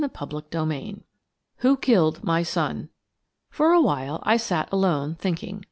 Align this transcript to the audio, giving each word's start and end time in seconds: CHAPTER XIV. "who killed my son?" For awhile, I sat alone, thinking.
CHAPTER 0.01 0.37
XIV. 0.37 1.03
"who 1.57 1.77
killed 1.77 2.23
my 2.23 2.41
son?" 2.41 2.89
For 3.51 3.71
awhile, 3.71 4.19
I 4.23 4.35
sat 4.35 4.67
alone, 4.73 5.13
thinking. 5.13 5.59